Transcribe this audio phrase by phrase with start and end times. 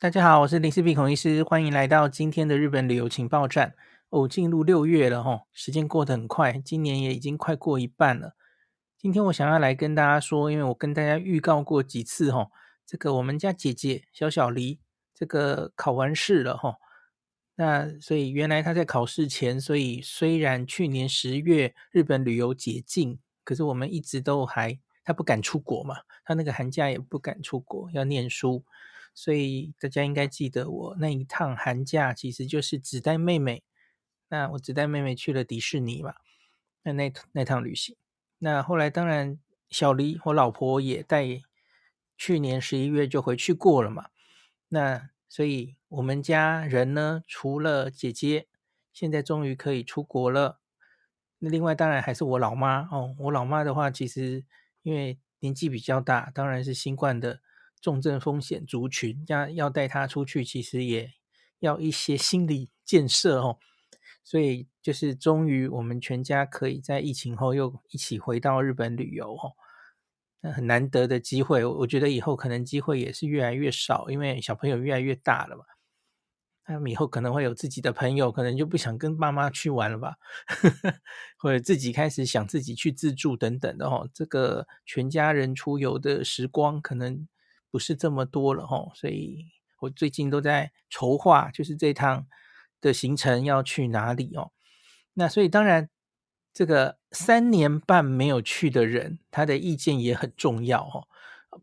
[0.00, 3.74] 大家好，我是林氏璧孔医师，欢迎来到今天的日本旅游情报站。
[4.10, 8.36] 哦，进入六月了哈，时间过得很快，今年也已经快过一半了。
[8.96, 12.48] 今天我想要来跟大家说，因为我跟大家预告过几次哈，
[12.86, 14.78] 这个我们家姐姐小小黎
[15.12, 16.76] 这个考完试了哈，
[17.56, 28.64] 那所以原来她在考试前，所以虽然去年十月日本旅游解禁，可是我们一直都还她不敢出国嘛，她那个寒假也不敢出国，要念书。
[29.14, 33.64] 所以大家应该记得我那一趟寒假，其实就是只带妹妹。
[34.28, 36.14] 那我只带妹妹去了迪士尼嘛。
[36.82, 37.96] 那那那趟旅行，
[38.38, 39.38] 那后来当然
[39.68, 41.24] 小黎我老婆也带，
[42.16, 44.10] 去年十一月就回去过了嘛。
[44.68, 48.46] 那所以我们家人呢，除了姐姐，
[48.92, 50.60] 现在终于可以出国了。
[51.38, 53.14] 那另外当然还是我老妈哦。
[53.18, 54.44] 我老妈的话，其实
[54.82, 57.40] 因为年纪比较大，当然是新冠的。
[57.80, 61.12] 重症风险族群，要要带他出去，其实也
[61.60, 63.58] 要一些心理建设哦。
[64.24, 69.56] 所以就是终于我们全家可以在疫情后又一起回到日本旅游哦，
[70.42, 71.64] 那很难得的机会。
[71.64, 75.64] 我觉得以后可能机会也是越来越少，因为小朋友越来越大了嘛。
[76.64, 80.16] 他们以后可能会有自己的朋友，可能就不想跟爸妈去玩了吧，
[81.38, 84.10] 或者自己开始想自己去自助等等的哦。
[84.12, 87.26] 这个全家人出游的时光可能。
[87.70, 89.46] 不是这么多了，所以
[89.80, 92.26] 我最近都在筹划，就是这趟
[92.80, 94.52] 的行程要去哪里哦。
[95.14, 95.88] 那所以当然，
[96.52, 101.06] 这个三年半没有去的人，他的意见也很重要哦。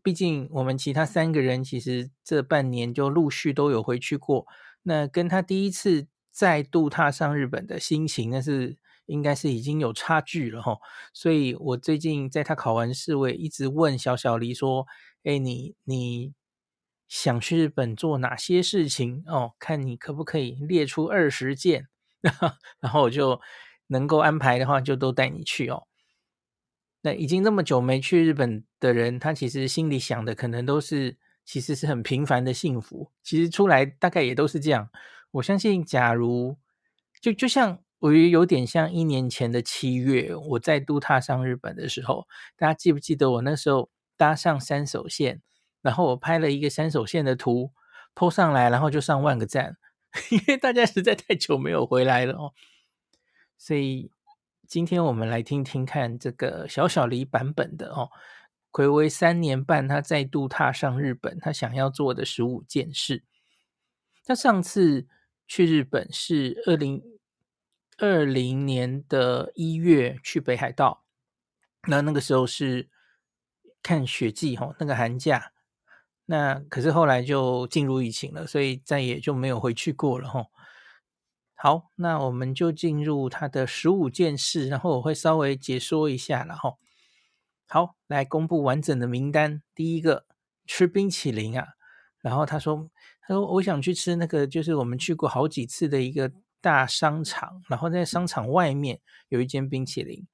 [0.02, 4.46] 毕竟我们其他三个人其实这半年就陆续都有回去过，
[4.82, 8.76] 那跟他第一次再度踏上日本的心情，那是
[9.06, 10.62] 应该是已经有差距了。
[11.12, 14.86] 所以我最近在他考完试，我也一直问小小黎说。
[15.26, 16.34] 哎，你你
[17.08, 19.54] 想去日本做哪些事情哦？
[19.58, 21.88] 看你可不可以列出二十件，
[22.78, 23.40] 然后我就
[23.88, 25.88] 能够安排的话，就都带你去哦。
[27.00, 33.10] 那已经那么久没去日本的人，他其实心里想的可能都是，其实是很平凡的幸福。
[33.24, 34.88] 其实出来大概也都是这样。
[35.32, 36.56] 我相信，假如
[37.20, 43.90] 就就像我也有点像一年前的七月，我再度踏上日本的时候，大家记不记得我那时候？
[44.16, 45.42] 搭上三手线，
[45.82, 47.72] 然后我拍了一个三手线的图
[48.14, 49.76] ，po 上来，然后就上万个赞，
[50.30, 52.54] 因为大家实在太久没有回来了哦。
[53.58, 54.10] 所以
[54.66, 58.10] 今天我们来听听看这个小小黎版本的哦，
[58.72, 63.22] 睽违三年半，他再度踏上日本，他想要做的十五件事。
[64.24, 65.06] 他上次
[65.46, 67.02] 去日本是二零
[67.98, 71.04] 二零年的一月去北海道，
[71.88, 72.88] 那那个时候是。
[73.86, 75.52] 看雪季哈，那个寒假，
[76.24, 80.46] 那可是后来就进入疫情了，所以再也就没有回去过了哈。
[81.54, 86.74] 好，那我们就进入他的十五件事，然后我会稍微解说一下了哈。
[87.68, 89.62] 好，来公布完整的名单。
[89.72, 90.26] 第一个
[90.66, 91.64] 吃冰淇淋啊，
[92.20, 100.26] 然后他说，他说我想去吃那个，就是我们去过好几次的一个大商场，然后在商场外面有一间冰淇淋。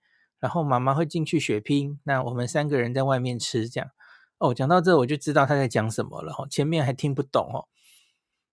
[0.42, 3.88] 然后妈妈会进去血拼，那我们三个人在外面吃这样。
[4.38, 7.68] 哦，讲到这我就知道他在讲什么了哈，前面还听不懂哦。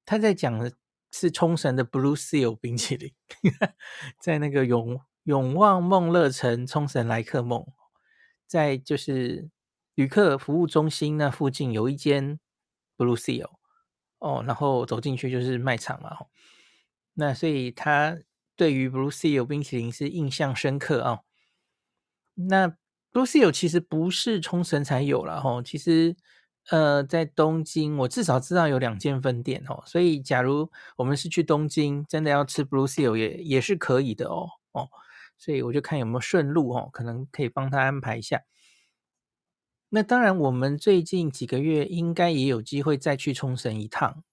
[0.06, 0.72] 他在讲的
[1.12, 3.12] 是冲绳的 Blue Seal 冰淇淋，
[4.22, 7.66] 在那个永永旺梦乐城冲绳来客梦，
[8.46, 9.50] 在就是
[9.96, 12.40] 旅客服务中心那附近有一间
[12.96, 13.50] Blue Seal
[14.20, 16.16] 哦，然后走进去就是卖场嘛。
[17.16, 18.20] 那所以他
[18.56, 21.22] 对于 Blue Seal 冰淇淋是印象深刻啊。
[22.48, 22.68] 那
[23.12, 26.16] Blue Seal 其实不是冲绳才有了吼，其实
[26.70, 34.88] 呃在东京我至少知道有两间分店哦，所以假如我们是去东京，真的要吃 Blue Seal 也也是可以的哦哦，
[35.38, 38.42] 所以我就看有没有顺路哦，可能可以帮他安排一下。
[39.90, 44.24] 那当然，我们最近几个月应该也有机会再去冲绳一趟，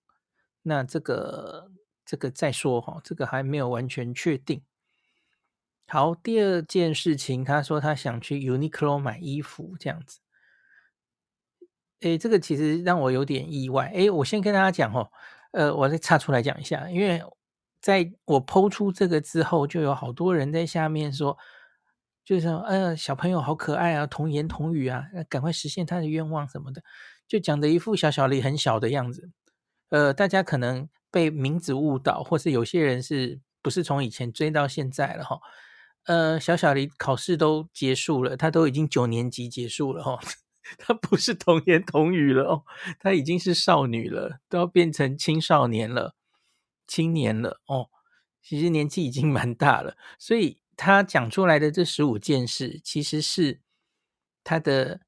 [0.63, 1.71] 那这个
[2.05, 4.63] 这个再说哈，这个还没有完全确定。
[5.89, 10.19] 好，第二件事情，他说他想去 Uniqlo 买衣服，这样子。
[12.01, 13.91] 诶，这个其实让我有点意外。
[13.95, 15.09] 诶，我先跟大家讲哦，
[15.53, 17.23] 呃，我再插出来讲一下，因为
[17.81, 21.39] 在我剖出这个之后，就有好多人在下面说，
[22.25, 26.83] 就是，呃，小朋友好可爱啊，童言童语啊，赶快实现他的愿望什么的，
[27.29, 29.31] 就讲的一副小小黎很小的样子。
[29.91, 35.41] 呃，大家可能被名字误导，或是有些人是不是从以前追到现在了哈？
[36.07, 40.19] 呃，小小黎考试都结束了，他都已经九年级结束了哈，
[40.79, 42.65] 她不是童言童语了哦，
[42.99, 46.15] 她已经是少女了，都要变成青少年了、
[46.87, 47.91] 青年了哦。
[48.41, 53.61] 其实年纪已经蛮大了，所以她讲出来的这十五件事，其实是
[54.45, 55.01] 她的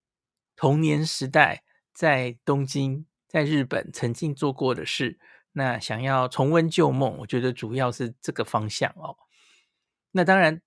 [0.56, 1.62] 童年时代
[1.94, 5.20] 在东京、在日本曾经做过的事。
[5.52, 9.16] 那想要重温旧梦，我觉得主要是这个方向哦。
[10.10, 10.60] 那当然，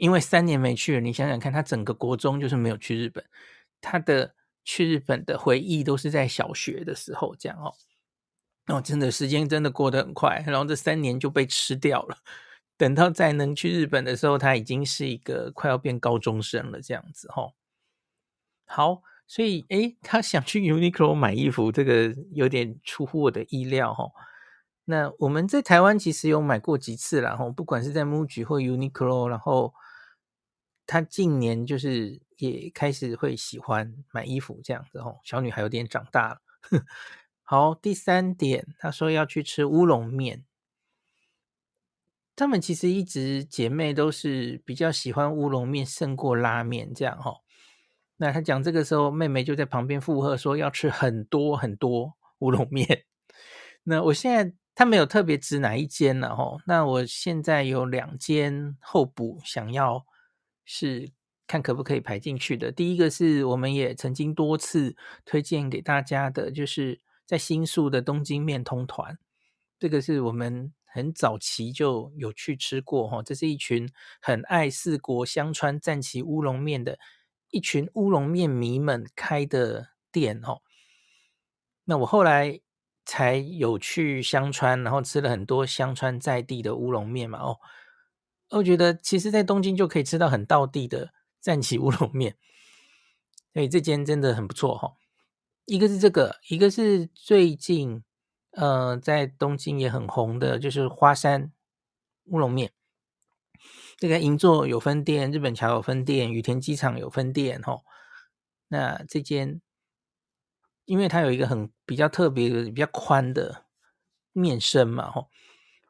[0.00, 3.22] 因为三年没去了，你想想看，他整个国中就是没有去日本，
[3.80, 7.72] 他的去日本的回忆都是在小学的时候这样哦。
[8.66, 12.16] 哦，真的时间真的过得很快，然后这三年就被吃掉了。
[12.78, 17.52] 等到再能去日本的时候，他已经是一个快要变高中生了，这样子哈、哦。
[18.66, 24.12] 好，所以诶，他想去 Uniqlo 买衣服，这个有点出乎我的意料哈、哦。
[24.84, 29.74] 那我们在台湾其实有买过几次了哈，不管是在 MUJI 或 Uniqlo，然后
[30.90, 35.20] 他近年就是也开始会喜欢买衣服这样子哦。
[35.22, 36.40] 小女孩有点长大了。
[37.44, 40.44] 好，第三点，她说要去吃乌龙面。
[42.34, 47.36] 她们其实一直姐妹都是比较喜欢乌龙面胜过拉面这样哈。
[48.16, 53.04] 那她讲这个时候，妹妹就在旁边附和说要吃很多很多乌龙面。
[53.84, 56.56] 那我现在她没有特别指哪一间了哈。
[56.66, 60.04] 那我现在有两间候补，想要
[60.72, 61.10] 是
[61.46, 62.70] 看可不可以排进去的。
[62.70, 67.00] 第一个是我们也曾经多次推荐给大家的，就是。
[67.30, 69.16] 在新宿的东京面通团，
[69.78, 73.22] 这个是我们很早期就有去吃过哈。
[73.22, 73.88] 这是一群
[74.20, 76.98] 很爱四国香川赞岐乌龙面的
[77.50, 80.58] 一群乌龙面迷们开的店哈。
[81.84, 82.60] 那我后来
[83.06, 87.58] 才有去香川，然后吃了很多香川在地的乌龙面嘛哦。
[88.50, 92.36] 我觉得其实，在东京就可以吃到很道地的 赞岐乌龙面，
[93.52, 94.94] 所以这间真的很不错哈。
[95.66, 98.02] 一个是这个，一个是最近，
[98.50, 101.52] 呃，在东京也很红的，就是花山
[102.24, 102.72] 乌龙面。
[103.96, 107.84] 这个银座有分店，日本桥有分店，羽田机场有分店，吼。
[108.68, 109.60] 那这间，
[110.86, 113.66] 因为它有一个很比较特别的、比较宽的
[114.32, 115.28] 面身嘛，吼，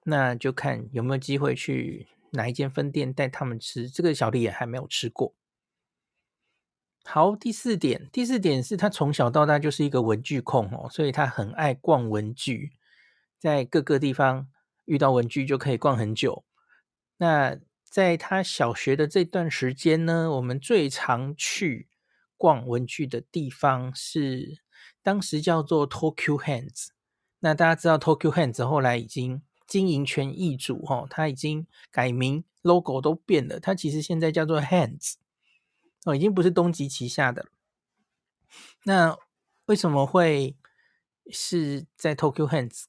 [0.05, 3.88] 那就看有没有机会去哪一间分店带他们吃。
[3.88, 5.35] 这个小丽也还没有吃过。
[7.05, 12.73] 好，第四点，第四点是他从小到大就是一个文具控哦，所以他很爱逛文具，
[13.38, 14.49] 在各个地方
[14.85, 16.44] 遇到文具就可以逛很久。
[17.17, 21.88] 那在他小学的这段时间呢，我们最常去
[22.37, 24.62] 逛文具的地方是
[25.03, 26.88] 当时叫做 Tokyo Hands。
[27.41, 35.14] 那大家知道 Tokyo Hands 后来已经经营权易主哈，他已经改名，logo 都变了，他其实现在叫做 Hands。
[36.05, 37.46] 哦，已经不是东急旗下的。
[38.82, 39.17] 那
[39.67, 40.56] 为什么会
[41.31, 42.84] 是在 Tokyo Hands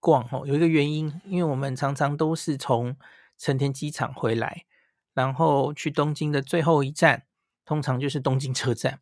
[0.00, 0.26] 逛？
[0.32, 2.96] 哦，有一个原因，因为我们常常都是从
[3.36, 4.64] 成田机场回来，
[5.12, 7.26] 然后去东京的最后一站，
[7.66, 9.00] 通常就是东京车站。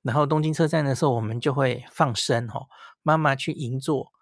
[0.00, 2.68] 然后东京车站的时候，我们就会放生哦，
[3.02, 4.12] 妈妈去银座，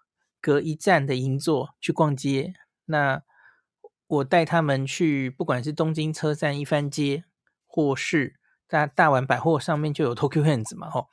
[0.45, 2.53] 隔一站的银座去逛街。
[2.85, 3.23] 那
[4.05, 7.23] 我带他们去，不管是东京车站一番街，
[7.65, 8.35] 或是
[8.67, 11.09] 大大丸百货上面就有 Tokyo Hands 嘛，吼，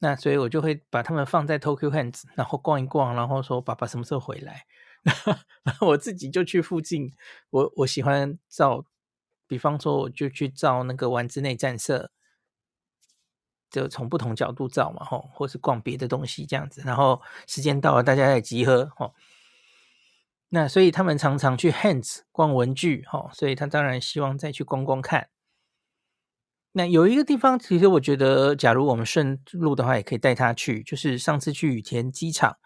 [0.00, 4.66] 那所以我就会把他们放在 Tokyo Hands，然后逛一逛，然后说爸爸什么时候回来，
[5.62, 7.12] 然后我自己就去附近，
[7.50, 8.84] 我我喜欢照，
[9.46, 12.10] 比方说我就去照那个丸之内战色，
[13.76, 19.12] 就从不同角度照嘛，吼，或是逛别的东西这样子，然后时间到了大家再集合，吼，
[20.48, 25.28] 那所以他们常常去 Hands 逛文具，吼，所以他当然希望再去逛逛看。
[26.72, 30.82] 那有一个地方，其实我觉得，假如我们顺路的话，也可以带他去。
[30.82, 32.56] 就是上次去羽田机场，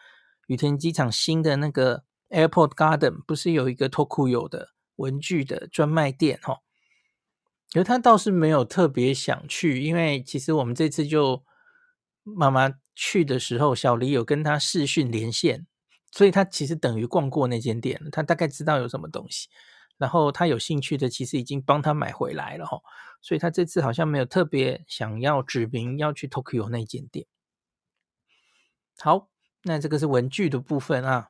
[0.47, 6.59] 羽田机场新的那个 Airport Garden，不是有一个 Tokuyo 的文具的专卖店吼？
[7.75, 11.45] 而他倒是没有特别想去，因为其实我们这次就
[12.23, 15.67] 妈妈去的时候，小黎有跟他视讯连线，
[16.11, 19.49] 所以他其实等于逛过那间店，他大概知道有什么东西。
[19.99, 22.81] 然后他有兴趣的，其实已经帮他买回来了哈，
[23.21, 27.27] 所以他这次好像没有特别想要指明要去 Tokyo 那间店。
[28.99, 29.29] 好，
[29.63, 31.29] 那这个是文具的部分啊。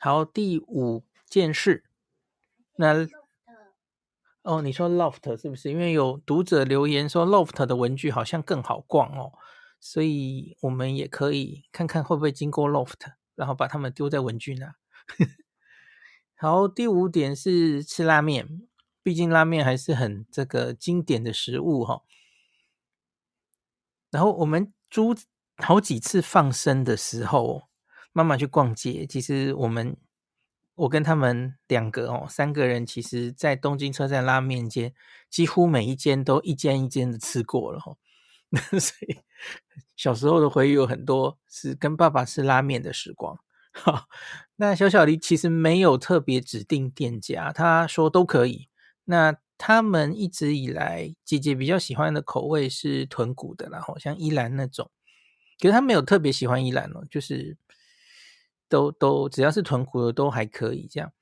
[0.00, 1.84] 好，第五件事，
[2.74, 3.06] 那
[4.44, 5.70] 哦，你说 Loft 是不是？
[5.70, 9.32] 因为有读者留言说 Loft 的文具好像更好逛哦，
[9.80, 14.74] 所以我们也可以看看会不会经过 Loft，然后把它们丢在文具那。
[16.36, 18.68] 好，第五点是吃拉面，
[19.02, 22.02] 毕竟拉面还是很这个经典的食物哈。
[24.10, 25.14] 然后我们猪
[25.56, 27.62] 好几次放生的时候，
[28.12, 29.96] 妈妈去逛街，其实我们
[30.74, 34.92] 我跟他们两个哦，三个人，其实在东京车站拉面街，
[35.30, 37.96] 几乎每一间都一间一间的吃过了哦。
[38.78, 39.16] 所以
[39.96, 43.38] 小时候的回忆有很多是跟爸爸吃拉面的时光。
[43.72, 44.04] 好，
[44.56, 48.68] 那小小黎其实没有特别指定店家，他说都可以。
[49.04, 54.90] 那他们一直以来，姐姐比较喜欢的口味是豚骨的啦，好像依兰那种。
[55.60, 57.56] 可是他没有特别喜欢依兰哦，就是
[58.68, 61.12] 都都只要是豚骨的都还可以这样。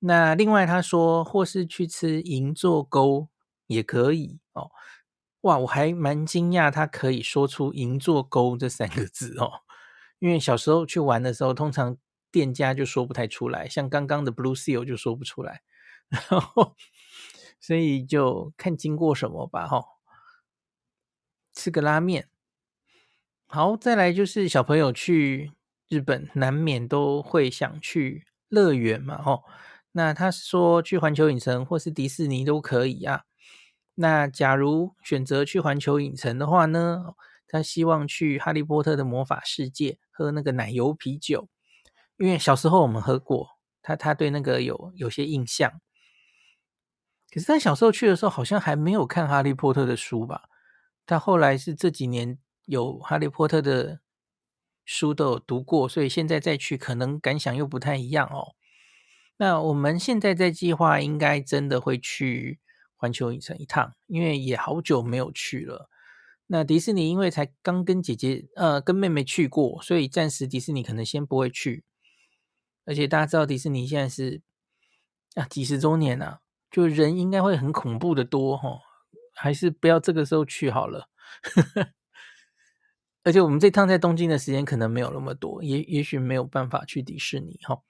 [0.00, 3.28] 那另外他说，或是去吃银座沟
[3.66, 4.70] 也可以哦。
[5.42, 9.62] 哇，我还蛮惊讶，他可以说出“银座沟”这三个字哦。
[10.18, 11.96] 因为小时候去玩的时候，通常
[12.30, 15.62] 店家就说不太出来，像刚刚的 Blue Seal 就说不出来，
[16.08, 16.76] 然后
[17.60, 19.84] 所以就看经过什么吧，哈。
[21.54, 22.28] 吃个拉面，
[23.46, 25.52] 好，再来就是小朋友去
[25.92, 29.40] 日本，难免都会想去乐园嘛，哈。
[29.92, 33.24] 那他说去环球影城或是迪士尼都可以啊。
[33.96, 37.12] 那假如选择去环球影城的话呢，
[37.46, 41.50] 他希望去哈利波特的魔法世界喝那个奶油啤酒，
[42.16, 43.50] 因为小时候我们喝过，
[43.82, 45.70] 他他对那个有有些印象。
[47.30, 50.44] 可是他小时候去的时候好像还没有看哈利波特的书吧？
[51.04, 54.00] 他后来是这几年有哈利波特的
[54.84, 58.54] 书都有读过，所以现在再去可能感想又不太一样哦。
[59.36, 62.58] 那我们现在在计划，应该真的会去。
[62.94, 65.90] 环球影城一趟，因为也好久没有去了。
[66.46, 71.82] 那迪士尼因为才刚跟姐姐呃跟妹妹去过，所以暂时迪士尼可能先不会去。
[72.84, 74.40] 而且大家知道迪士尼现在是
[75.34, 78.78] 啊几十周年啊，就人应该会很恐怖的多哈，
[79.34, 81.08] 还是不要这个时候去好了。
[83.32, 87.80] 而且我们这趟在东京的时间可能没有那么多，也也许没有办法去迪士尼哈。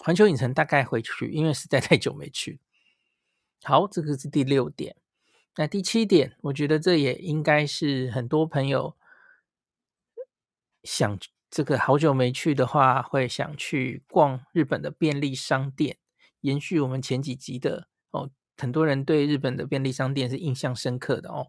[0.00, 2.58] 环球影城大概会去，因为实在太久没去。
[3.62, 4.96] 好，这个是第六点。
[5.54, 8.96] 那第七点，我觉得这也应该是很多朋友
[10.82, 11.16] 想
[11.48, 15.98] 这个好久没去的话，会想去逛日本的便利商店。
[16.40, 21.46] 延续我们前几集的哦，很多人对日本的便利商店是印象深刻的哦。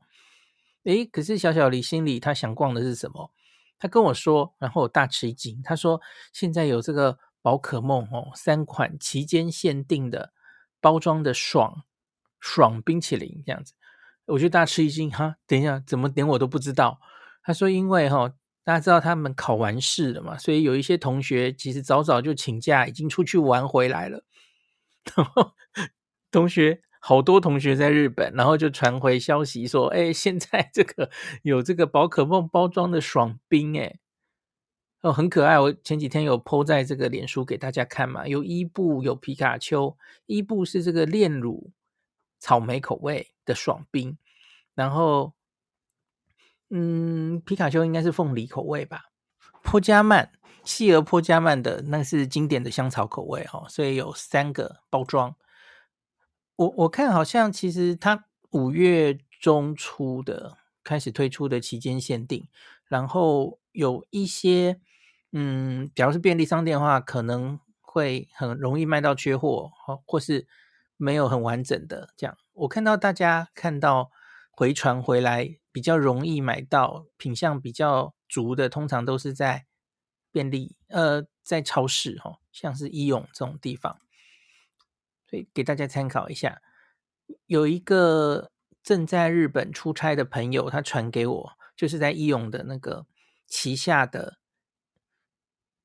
[0.83, 3.31] 诶，可是小小黎心里他想逛的是什么？
[3.79, 5.61] 他跟我说，然后我大吃一惊。
[5.63, 6.01] 他说
[6.33, 10.33] 现在有这个宝可梦哦，三款期间限定的
[10.79, 11.83] 包装的爽。
[12.43, 13.73] 爽冰淇淋这样子，
[14.25, 15.35] 我就大吃一惊哈！
[15.45, 16.99] 等一下，怎么连我都不知道？
[17.43, 18.33] 他说，因为哈，
[18.63, 24.23] 大家知道他们考完试了嘛，所以有一些同学其实早早就请假，已经出去玩回来了。
[25.15, 25.51] 然后
[26.31, 31.09] 同学好多同学在日本，然后就传回消息说，哎，现在这个
[31.41, 33.99] 有这个宝可梦包装的爽冰，哎，
[35.01, 35.59] 哦，很可爱。
[35.59, 41.71] 我前几天有 po 在这个脸书给大家看嘛，有伊布，有皮卡丘，伊布是这个炼乳。
[42.43, 44.17] 草莓口味的爽冰，
[44.73, 45.33] 然后，
[46.71, 49.11] 嗯，皮卡丘应该是凤梨口味吧？
[49.61, 50.31] 波加曼，
[50.63, 55.35] 细而波加曼的那是经典的香草口味哦，所以有三个包装。
[56.61, 62.47] 我我看好像其实它五月中出的开始推出的期间限定，
[62.87, 64.79] 然后有一些，
[65.31, 69.71] 嗯，假如是便利商店的话，可能会很容易卖到缺货，
[70.05, 70.47] 或是。
[71.03, 74.11] 没有很完整的这样，我看到大家看到
[74.51, 79.65] 回传回来比较容易买到品相比较足的，通常都是在
[80.31, 83.97] 便利呃在超市哈、哦，像是伊勇这种地方，
[85.31, 86.61] 所以给大家参考一下。
[87.47, 88.51] 有一个
[88.83, 93.07] 正在日本出差的朋友，他传给我，就是在伊勇的那个
[93.47, 94.37] 旗下的。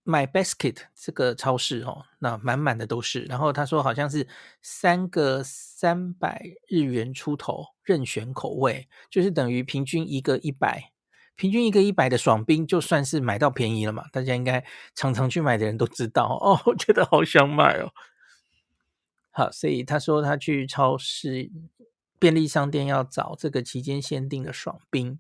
[0.09, 3.23] My Basket 这个超市哦，那满满的都是。
[3.23, 4.29] 然后他说好像是
[4.63, 10.93] 三个三百日元出头任选口味，就是等于平均一个一百，
[11.35, 14.05] 平均一个一百的爽冰，就算是买到便宜了嘛。
[14.13, 17.93] 大家应该常常去买的人都知道哦， 我觉得好想买哦。
[19.37, 21.51] 好，所以他说他去超市
[22.19, 25.19] 便利商店要找这个期间限定的爽冰，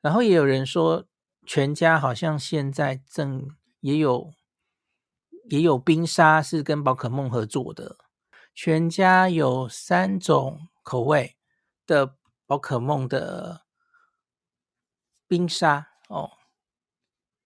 [0.00, 1.06] 然后也有人说
[1.44, 3.50] 全家好像现在正。
[3.80, 4.32] 也有
[5.50, 7.98] 也有冰沙是跟宝可梦合作的，
[8.54, 11.36] 全家有三种口味
[11.86, 13.66] 的宝可梦的
[15.28, 16.30] 冰沙哦，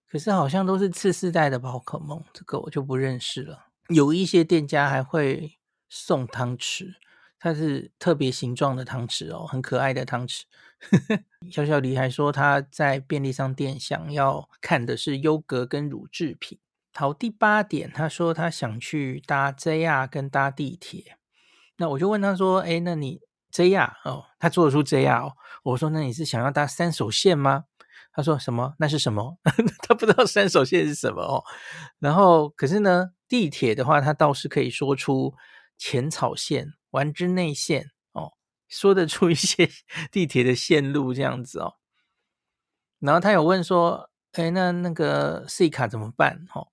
[0.09, 3.67] 可是好像都是次世代的宝可梦，这个我就不认识了。
[3.89, 5.58] 有一些店家还会
[5.89, 6.95] 送汤匙，
[7.39, 10.43] 它是特别形状的汤匙哦，很可爱的汤匙，
[11.51, 16.59] 小小黎还说他在便利商店想要看的是优格跟乳制品。
[16.95, 21.17] 好，第八点，他说他想去搭 JR 跟搭地铁。
[21.77, 23.21] 那我就问他说：“哎，那你
[23.53, 27.67] JR 哦，他做得出 JR 哦。”我说：“那你是想要搭三手线吗？”
[28.13, 28.75] 他说：“什么？
[28.81, 29.39] 那是什么？”
[29.87, 31.45] 他不知道三手线是什么哦。
[32.01, 35.33] 然后，可是呢，地铁的话，他倒是可以说出
[35.79, 38.35] 浅草线、丸之内线哦，
[38.69, 39.71] 说得出一些
[40.13, 41.77] 地铁的线路这样子哦。
[42.99, 46.69] 然后他有问说：“哎，那那个 C 卡怎么办？”哦，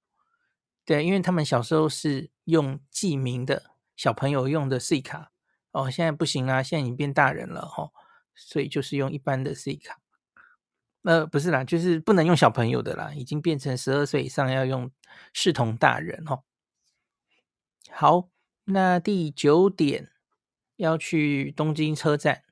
[0.84, 5.32] 对，因为他们小时候是用记名的，小朋友用的 C 卡
[5.72, 7.92] 哦，现在不行啦，现在已经变大人了哦，
[8.34, 10.00] 所以就是用一般的 C 卡。
[11.04, 14.90] 呃，不是啦，就是不能用小朋友的啦，已经变成十二岁以上要用
[15.34, 16.42] 视同大人哦。
[17.92, 18.30] 好，
[18.66, 20.10] 那第九点
[20.76, 22.44] 要去东京车站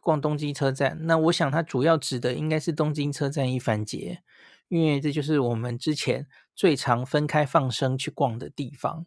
[0.00, 4.22] 逛东京车站，那我想它主要指的应该是东京车站一番街，
[4.68, 9.06] 因为这就是我们之前最常分开放生去逛的地方。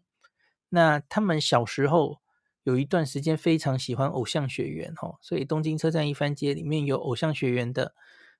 [0.68, 2.20] 那他们小时候
[2.62, 7.94] 有一段时间非常喜欢偶像学园哦，所以东京车站一番街里面有偶像学园的。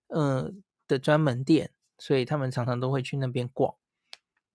[0.09, 0.52] 呃
[0.88, 3.75] 的专门店，所以他们常常都会去那边逛。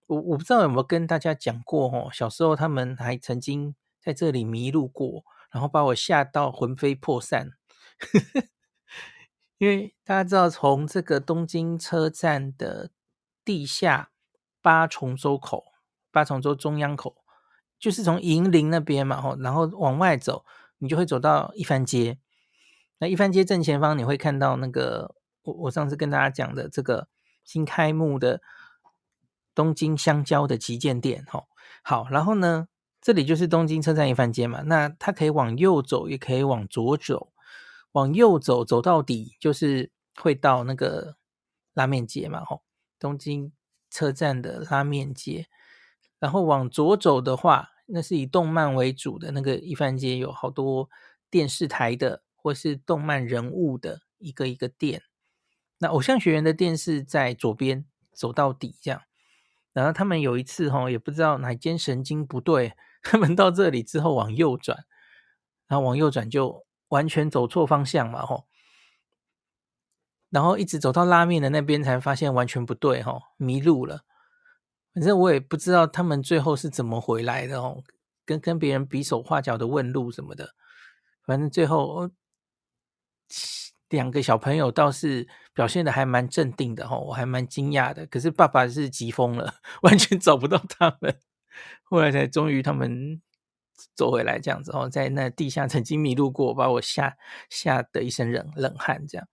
[0.08, 7.52] 我我不知道有没有跟大家讲过哦，小时候他们还曾经在这里迷路过，然后把我吓到魂飞魄散。
[9.58, 12.92] 因为大家知道，从这个东京车站的
[13.46, 14.12] 地下
[14.62, 15.66] 八重洲口、
[16.12, 17.24] 八重洲中央口，
[17.80, 20.46] 就是从银铃那边嘛，吼，然后往外走，
[20.80, 22.18] 你就会走到一番街。
[22.98, 25.16] 那一番街正前方，你会看到那个。
[25.44, 27.08] 我我上次跟大家讲的这个
[27.44, 28.44] 新开幕的
[29.62, 31.44] 东京香蕉的旗舰店，哈，
[31.84, 32.68] 好，然后呢，
[33.00, 37.32] 这里就是东京车站一番街嘛，那它可以往右走，也可以往左走，
[37.92, 41.16] 往右走走到底就是会到那个
[41.76, 42.62] 拉面街嘛，哈，
[42.98, 43.54] 东京
[43.92, 45.46] 车站的拉面街，
[46.18, 50.90] 然后往左走的话，那是以动漫为主的那个一番街，有好多
[51.30, 55.04] 电视台的或是动漫人物的一个一个店。
[55.78, 59.02] 那偶像学园的电视在左边走到底这样，
[59.74, 64.86] 然后他们有一次哈，也不知道哪间神经不对， 他们到这里之后往右转，
[65.68, 68.46] 然后往右转就完全走错方向嘛吼，
[70.30, 74.02] 然后一直走到拉面的那边才发现完全不对哈，迷路了。
[74.94, 77.84] 反正我也不知道他们最后是怎么回来的哦，
[78.26, 80.54] 跟跟别人比手画脚的问路什么的，
[81.26, 82.10] 反正最后。
[83.92, 88.08] 两个小朋友倒是表现的还蛮镇定的哈，我还蛮惊讶的。
[88.08, 91.16] 可是爸爸是急疯了， 完全找不到他们。
[91.84, 93.22] 后来才终于他们
[93.96, 97.16] 走回来这样子哦，在那地下曾经迷路过，把我吓
[97.50, 99.06] 吓得一身冷冷汗。
[99.08, 99.28] 这样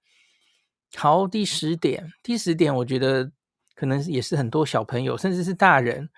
[0.94, 3.32] 好，第十点，第十点，我觉得
[3.74, 6.10] 可能也是很多小朋友甚至是大人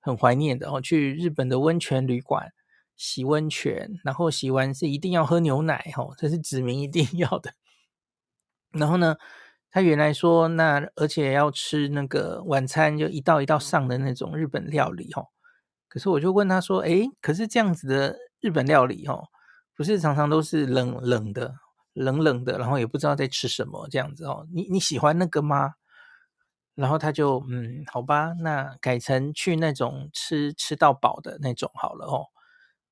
[0.00, 2.52] 很怀念的哦，去日本的温泉旅馆。
[2.96, 7.52] 洗温泉，然后洗完是一定要喝牛奶，吼，这是指明一定要的。
[8.74, 9.16] 然后呢，
[9.70, 15.28] 他原来说那而且要吃那个晚餐，就一道一道上的那种日本料理，吼。
[15.88, 19.28] 可是我就问他说，哎，可是这样子的日本料理，吼，
[19.76, 21.54] 不是常常都是冷冷的、
[21.92, 25.74] 冷冷的，然后也不知道在吃什么这样子，哦，你你喜欢那个吗？
[26.74, 32.26] 然后他就嗯，好吧，那改成去那种吃吃到饱的那种好了，哦。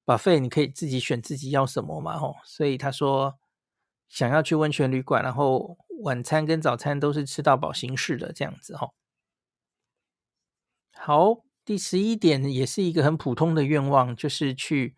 [0.07, 3.35] Buffet 你可以自己选自己要什么嘛，吼，所以他说
[4.13, 8.93] 想要去温泉旅馆，然后晚餐跟早餐都是吃到饱形式的这样子，吼。
[10.93, 14.95] 好，第十一点也是一个很普通的愿望，就是去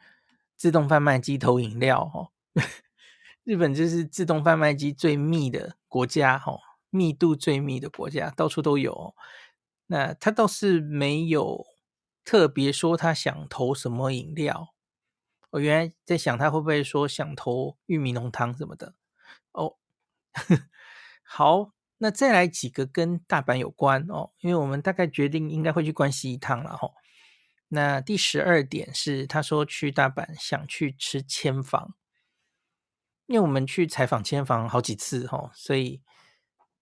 [0.57, 2.33] 自动贩卖机投饮料，吼。
[3.44, 6.59] 日本就是自动贩卖机最密的国家，吼，
[6.90, 9.14] 密度最密的国家，到处都有。
[9.87, 11.64] 那他倒是没有
[12.24, 14.74] 特别说他想投什么饮料。
[15.50, 18.94] 我原来在想他会不会说想投玉米浓汤什么的
[19.54, 19.76] 哦。
[21.24, 26.90] 好，那再来几个跟大阪有关哦，因为我们大概决定应该会去关西一趟了哈。
[27.68, 31.94] 那第十二点是他说去大阪想去吃千房，
[33.26, 36.02] 因为我们去采访千房好几次哈，所以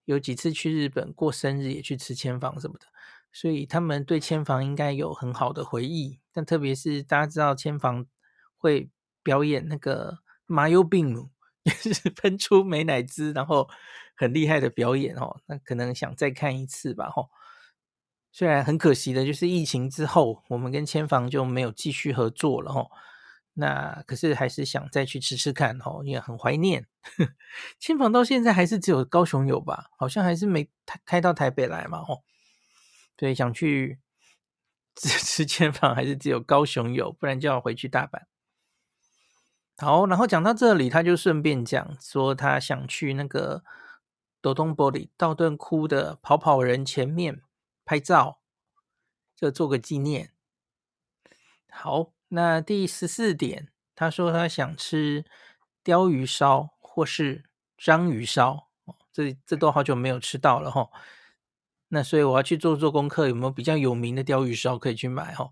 [0.05, 2.87] 有几次去日本过生日也去吃千房什么的，
[3.33, 6.21] 所以他们对千房应该有很好的回忆。
[6.33, 8.07] 但特别是大家知道千房。
[8.65, 8.89] 会
[9.25, 11.29] 表演那个麻油饼，
[11.83, 13.69] 就是喷出美乃滋，然后
[14.17, 15.41] 很厉害的表演哦。
[15.47, 17.31] 那可能想再看一次吧，吼。
[18.33, 22.91] 虽然很可惜的，就是疫情之后，我们跟千房就没有继续合作了，吼。
[23.55, 26.87] 那可是还是想再去吃吃看哦，也很怀念。
[27.79, 29.91] 千房到现在还是只有高雄有吧？
[29.99, 30.71] 好像还是没
[31.05, 32.23] 开到台北来嘛，哦，
[33.19, 34.01] 所以想去
[34.97, 38.23] 吃吃千房还是只有高雄有，不然就要回去大阪。
[39.77, 43.63] 好，然后讲到这里，他就顺便讲说他想去那个
[44.41, 47.43] 道顿堀道顿窟的跑跑人前面
[47.85, 48.41] 拍照，
[49.37, 50.33] 就做个纪念。
[51.71, 52.13] 好。
[52.35, 55.27] 那第十四点，他说他想吃
[55.85, 57.45] 鯛鱼烧或是
[57.77, 58.69] 章鱼烧，
[59.13, 60.89] 这这都好久没有吃到了哈。
[61.89, 65.51] 那所以我要去做做功课，有没有比较有名的鯛鱼烧可以去买哈？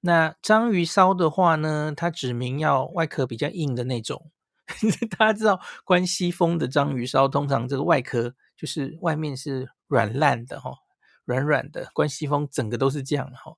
[0.00, 4.30] 那章鱼烧的话呢，它指明要外壳比较硬的那种。
[5.18, 10.72] 大家知道关西风的章鱼烧，通常这个外壳就是外面是软烂的哈，
[11.24, 11.90] 软软的。
[11.92, 13.56] 关西风整个都是这样哈。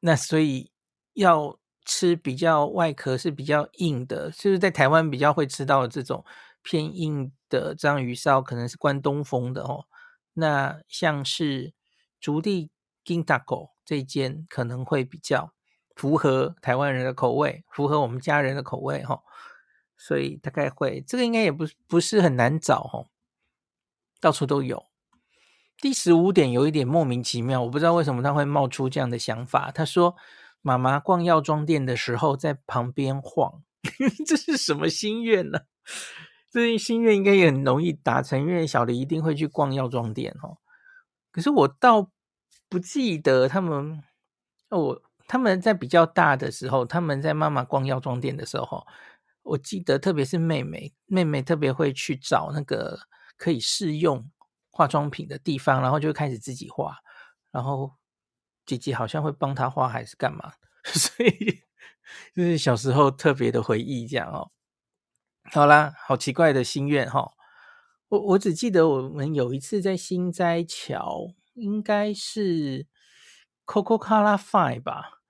[0.00, 0.70] 那所以。
[1.16, 6.24] 要吃比较外壳是比较硬的，就是在台湾比较会吃到的这种
[6.60, 9.84] 偏硬的章鱼烧，可能是关东风的哦。
[10.32, 11.72] 那像是
[12.20, 12.72] 竹地
[13.04, 15.52] 金大狗这一间可能会比较
[15.94, 19.22] 符合台湾人的口味，符合我们家人的口味哈、
[19.96, 23.06] 所以大概会这个应该也不不是很难找哦，
[24.20, 24.86] 到处都有。
[25.78, 29.70] 第十五点有一点莫名其妙，我不知道为什么他会冒出这样的想法。
[29.70, 30.16] 他说。
[30.66, 33.62] 妈妈逛药妆店的时候，在旁边晃，
[34.26, 35.60] 这是什么心愿呢？
[36.50, 40.56] 这心愿应该也很容易达成，因为小黎一定会去逛药妆店哦。
[41.30, 42.10] 可是我倒
[42.68, 44.02] 不记得他们，
[44.70, 48.86] 哦，他们在比较大的时候，他们在妈妈逛药妆店的时候，
[49.42, 53.00] 我记得特别是妹妹，妹妹特别会去找那个
[53.36, 54.30] 可以试用
[54.70, 56.98] 化妆品的地方，然后就开始自己画，
[57.50, 57.92] 然后。
[58.66, 60.50] 姐姐好像会帮她画还是干嘛，
[60.88, 61.60] 所以
[62.34, 64.50] 就是小时候特别的回忆这样哦。
[65.52, 67.32] 好啦，好奇怪的心愿哈、哦。
[68.08, 72.86] 我我只记得我们有一次在心斋桥，应该是
[73.66, 75.20] Coco Color Five 吧，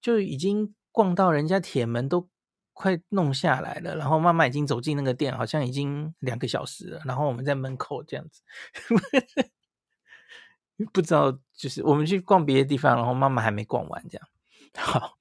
[0.00, 2.28] 就已经逛到人家铁门都
[2.72, 8.42] 快弄下来了，然后妈妈已经走进那个店，好像已经两个小时了，然后我们在门口这样子。
[10.92, 14.28] 不知道，就是我们去逛别的地方，然后妈妈还没逛完，这样。
[14.76, 15.16] 好，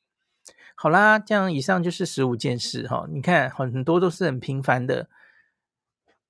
[0.76, 3.08] 好啦，这样以上就是十五件事哈。
[3.10, 5.10] 你看，很多都是很平凡的，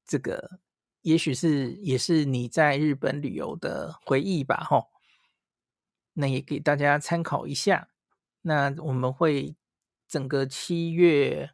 [0.05, 0.59] 这个
[1.05, 4.87] 也许是也是你在日本旅游的回忆吧，哈。
[6.13, 7.89] 那也给大家参考一下。
[8.41, 9.55] 那我们会
[10.07, 11.51] 整个七月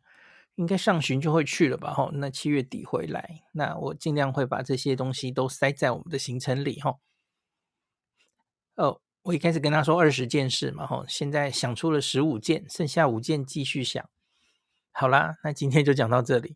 [0.56, 2.10] 应该上旬就会去了吧，哈。
[2.14, 7.00] 那七月底回来，那我尽量会把这些东西都塞在我们的行程里，哈。
[8.76, 14.10] 哦，我一开始跟他说二十件事嘛，吼，现在想出了十五件，剩下五件继续想。
[14.94, 16.56] 好啦，那今天就讲到这里，